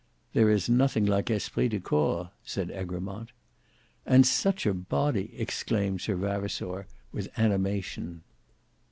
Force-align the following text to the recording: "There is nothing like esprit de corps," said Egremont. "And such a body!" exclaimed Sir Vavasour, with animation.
"There 0.33 0.49
is 0.49 0.67
nothing 0.67 1.05
like 1.05 1.29
esprit 1.29 1.67
de 1.69 1.79
corps," 1.79 2.31
said 2.43 2.71
Egremont. 2.71 3.31
"And 4.03 4.25
such 4.25 4.65
a 4.65 4.73
body!" 4.73 5.31
exclaimed 5.37 6.01
Sir 6.01 6.15
Vavasour, 6.15 6.87
with 7.11 7.29
animation. 7.37 8.23